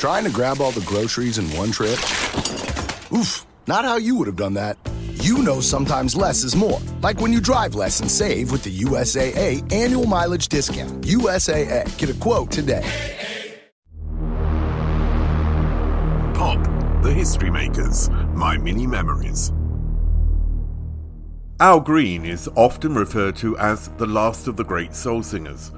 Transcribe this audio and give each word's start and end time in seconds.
Trying 0.00 0.24
to 0.24 0.30
grab 0.30 0.62
all 0.62 0.70
the 0.70 0.80
groceries 0.86 1.36
in 1.36 1.44
one 1.54 1.72
trip? 1.72 1.98
Oof, 3.12 3.44
not 3.66 3.84
how 3.84 3.98
you 3.98 4.16
would 4.16 4.28
have 4.28 4.36
done 4.36 4.54
that. 4.54 4.78
You 5.16 5.42
know 5.42 5.60
sometimes 5.60 6.16
less 6.16 6.42
is 6.42 6.56
more. 6.56 6.80
Like 7.02 7.20
when 7.20 7.34
you 7.34 7.40
drive 7.42 7.74
less 7.74 8.00
and 8.00 8.10
save 8.10 8.50
with 8.50 8.62
the 8.62 8.74
USAA 8.74 9.70
annual 9.70 10.06
mileage 10.06 10.48
discount. 10.48 11.02
USAA, 11.02 11.98
get 11.98 12.08
a 12.08 12.14
quote 12.14 12.50
today. 12.50 12.80
Pop, 16.32 16.64
the 17.02 17.12
history 17.14 17.50
makers, 17.50 18.08
my 18.32 18.56
mini 18.56 18.86
memories. 18.86 19.52
Al 21.60 21.78
Green 21.78 22.24
is 22.24 22.48
often 22.56 22.94
referred 22.94 23.36
to 23.36 23.54
as 23.58 23.88
the 23.98 24.06
last 24.06 24.48
of 24.48 24.56
the 24.56 24.64
great 24.64 24.94
soul 24.94 25.22
singers. 25.22 25.72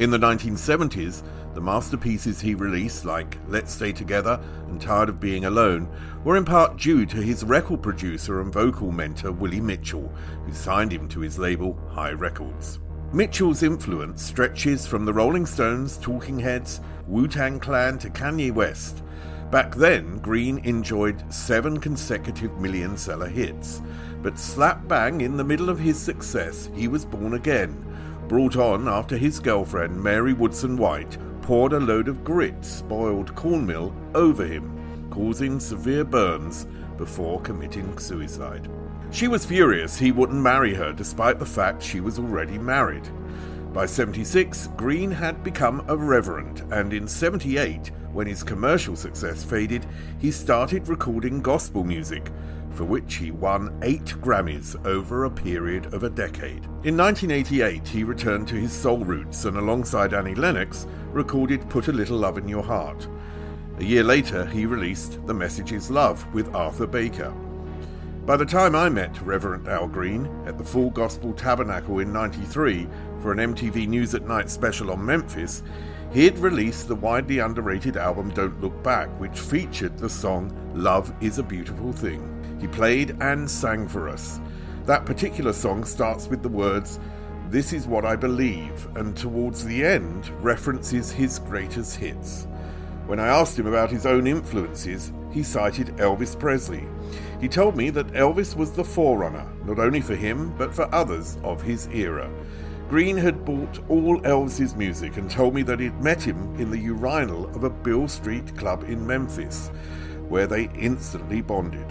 In 0.00 0.10
the 0.10 0.18
1970s, 0.18 1.22
the 1.52 1.60
masterpieces 1.60 2.40
he 2.40 2.54
released, 2.54 3.04
like 3.04 3.36
Let's 3.48 3.74
Stay 3.74 3.92
Together 3.92 4.40
and 4.68 4.80
Tired 4.80 5.10
of 5.10 5.20
Being 5.20 5.44
Alone, 5.44 5.86
were 6.24 6.38
in 6.38 6.44
part 6.46 6.78
due 6.78 7.04
to 7.04 7.18
his 7.18 7.44
record 7.44 7.82
producer 7.82 8.40
and 8.40 8.50
vocal 8.50 8.92
mentor 8.92 9.30
Willie 9.30 9.60
Mitchell, 9.60 10.10
who 10.46 10.54
signed 10.54 10.90
him 10.90 11.06
to 11.10 11.20
his 11.20 11.38
label 11.38 11.78
Hi 11.90 12.12
Records. 12.12 12.78
Mitchell's 13.12 13.62
influence 13.62 14.22
stretches 14.22 14.86
from 14.86 15.04
the 15.04 15.12
Rolling 15.12 15.44
Stones, 15.44 15.98
Talking 15.98 16.38
Heads, 16.38 16.80
Wu 17.06 17.28
Tang 17.28 17.60
Clan 17.60 17.98
to 17.98 18.08
Kanye 18.08 18.54
West. 18.54 19.02
Back 19.50 19.74
then, 19.74 20.16
Green 20.20 20.60
enjoyed 20.64 21.30
seven 21.30 21.78
consecutive 21.78 22.56
million 22.56 22.96
seller 22.96 23.28
hits, 23.28 23.82
but 24.22 24.38
slap 24.38 24.88
bang 24.88 25.20
in 25.20 25.36
the 25.36 25.44
middle 25.44 25.68
of 25.68 25.78
his 25.78 25.98
success, 25.98 26.70
he 26.74 26.88
was 26.88 27.04
born 27.04 27.34
again, 27.34 27.89
brought 28.30 28.54
on 28.54 28.86
after 28.86 29.16
his 29.16 29.40
girlfriend 29.40 30.00
Mary 30.00 30.32
Woodson 30.32 30.76
White 30.76 31.18
poured 31.42 31.72
a 31.72 31.80
load 31.80 32.06
of 32.06 32.22
grit 32.22 32.64
spoiled 32.64 33.34
cornmeal 33.34 33.92
over 34.14 34.46
him, 34.46 35.08
causing 35.10 35.58
severe 35.58 36.04
burns 36.04 36.68
before 36.96 37.40
committing 37.40 37.98
suicide. 37.98 38.70
She 39.10 39.26
was 39.26 39.44
furious 39.44 39.98
he 39.98 40.12
wouldn't 40.12 40.40
marry 40.40 40.72
her 40.74 40.92
despite 40.92 41.40
the 41.40 41.44
fact 41.44 41.82
she 41.82 42.00
was 42.00 42.20
already 42.20 42.56
married. 42.56 43.08
By 43.72 43.86
76, 43.86 44.68
Green 44.76 45.10
had 45.10 45.42
become 45.42 45.84
a 45.88 45.96
reverend, 45.96 46.62
and 46.70 46.92
in 46.92 47.08
78, 47.08 47.90
when 48.12 48.28
his 48.28 48.44
commercial 48.44 48.94
success 48.94 49.42
faded, 49.42 49.86
he 50.20 50.30
started 50.30 50.86
recording 50.86 51.40
gospel 51.40 51.82
music, 51.82 52.30
for 52.74 52.84
which 52.84 53.16
he 53.16 53.30
won 53.30 53.78
eight 53.82 54.06
Grammys 54.20 54.74
over 54.86 55.24
a 55.24 55.30
period 55.30 55.92
of 55.92 56.04
a 56.04 56.10
decade. 56.10 56.64
In 56.84 56.96
1988, 56.96 57.86
he 57.86 58.04
returned 58.04 58.48
to 58.48 58.54
his 58.54 58.72
soul 58.72 58.98
roots 58.98 59.44
and, 59.44 59.56
alongside 59.56 60.14
Annie 60.14 60.34
Lennox, 60.34 60.86
recorded 61.12 61.68
Put 61.68 61.88
a 61.88 61.92
Little 61.92 62.18
Love 62.18 62.38
in 62.38 62.48
Your 62.48 62.62
Heart. 62.62 63.08
A 63.78 63.84
year 63.84 64.04
later, 64.04 64.44
he 64.46 64.66
released 64.66 65.24
The 65.26 65.34
Message 65.34 65.72
is 65.72 65.90
Love 65.90 66.24
with 66.34 66.54
Arthur 66.54 66.86
Baker. 66.86 67.32
By 68.26 68.36
the 68.36 68.44
time 68.44 68.76
I 68.76 68.88
met 68.88 69.20
Reverend 69.22 69.66
Al 69.66 69.88
Green 69.88 70.26
at 70.46 70.58
the 70.58 70.64
Full 70.64 70.90
Gospel 70.90 71.32
Tabernacle 71.32 71.98
in 72.00 72.12
93 72.12 72.86
for 73.22 73.32
an 73.32 73.38
MTV 73.38 73.88
News 73.88 74.14
at 74.14 74.28
Night 74.28 74.50
special 74.50 74.90
on 74.90 75.04
Memphis, 75.04 75.62
he 76.12 76.24
had 76.24 76.38
released 76.38 76.88
the 76.88 76.94
widely 76.94 77.38
underrated 77.38 77.96
album 77.96 78.30
Don't 78.30 78.60
Look 78.60 78.82
Back, 78.82 79.08
which 79.20 79.38
featured 79.38 79.96
the 79.98 80.10
song 80.10 80.54
Love 80.74 81.12
is 81.20 81.38
a 81.38 81.42
Beautiful 81.42 81.92
Thing. 81.92 82.39
He 82.60 82.68
played 82.68 83.16
and 83.20 83.50
sang 83.50 83.88
for 83.88 84.08
us. 84.08 84.40
That 84.84 85.06
particular 85.06 85.52
song 85.52 85.84
starts 85.84 86.28
with 86.28 86.42
the 86.42 86.48
words, 86.48 87.00
This 87.48 87.72
is 87.72 87.86
what 87.86 88.04
I 88.04 88.16
believe, 88.16 88.86
and 88.96 89.16
towards 89.16 89.64
the 89.64 89.84
end 89.84 90.30
references 90.42 91.10
his 91.10 91.38
greatest 91.38 91.96
hits. 91.96 92.46
When 93.06 93.18
I 93.18 93.28
asked 93.28 93.58
him 93.58 93.66
about 93.66 93.90
his 93.90 94.06
own 94.06 94.26
influences, 94.26 95.12
he 95.32 95.42
cited 95.42 95.96
Elvis 95.96 96.38
Presley. 96.38 96.86
He 97.40 97.48
told 97.48 97.76
me 97.76 97.90
that 97.90 98.12
Elvis 98.12 98.54
was 98.54 98.72
the 98.72 98.84
forerunner, 98.84 99.46
not 99.64 99.78
only 99.78 100.00
for 100.00 100.14
him, 100.14 100.54
but 100.58 100.74
for 100.74 100.92
others 100.94 101.38
of 101.42 101.62
his 101.62 101.88
era. 101.88 102.30
Green 102.88 103.16
had 103.16 103.44
bought 103.44 103.78
all 103.88 104.20
Elvis's 104.22 104.74
music 104.74 105.16
and 105.16 105.30
told 105.30 105.54
me 105.54 105.62
that 105.62 105.80
he'd 105.80 106.00
met 106.02 106.22
him 106.22 106.54
in 106.56 106.70
the 106.70 106.78
urinal 106.78 107.46
of 107.54 107.64
a 107.64 107.70
Beale 107.70 108.08
Street 108.08 108.56
club 108.56 108.84
in 108.84 109.06
Memphis, 109.06 109.68
where 110.28 110.46
they 110.46 110.68
instantly 110.74 111.40
bonded. 111.40 111.86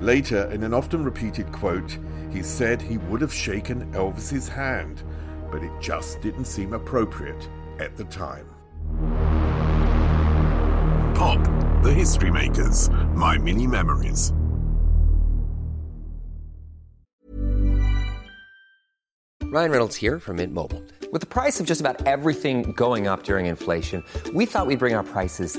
Later, 0.00 0.50
in 0.50 0.62
an 0.62 0.74
often 0.74 1.04
repeated 1.04 1.50
quote, 1.52 1.98
he 2.30 2.42
said 2.42 2.80
he 2.80 2.98
would 2.98 3.20
have 3.20 3.32
shaken 3.32 3.90
Elvis's 3.92 4.48
hand, 4.48 5.02
but 5.50 5.62
it 5.62 5.72
just 5.80 6.20
didn't 6.20 6.44
seem 6.44 6.72
appropriate 6.72 7.48
at 7.78 7.96
the 7.96 8.04
time. 8.04 8.46
Pop, 11.14 11.42
the 11.82 11.92
history 11.92 12.30
makers, 12.30 12.90
my 13.14 13.38
mini 13.38 13.66
memories. 13.66 14.32
Ryan 19.50 19.70
Reynolds 19.70 19.96
here 19.96 20.20
from 20.20 20.36
Mint 20.36 20.52
Mobile. 20.52 20.82
With 21.10 21.22
the 21.22 21.26
price 21.26 21.58
of 21.58 21.64
just 21.64 21.80
about 21.80 22.06
everything 22.06 22.72
going 22.72 23.06
up 23.06 23.22
during 23.22 23.46
inflation, 23.46 24.04
we 24.34 24.44
thought 24.44 24.66
we'd 24.66 24.78
bring 24.78 24.94
our 24.94 25.02
prices 25.02 25.58